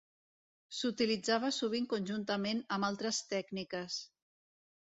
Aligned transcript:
S'utilitzava 0.77 1.51
sovint 1.59 1.87
conjuntament 1.93 2.65
amb 2.79 2.89
altres 2.91 3.23
tècniques. 3.35 4.01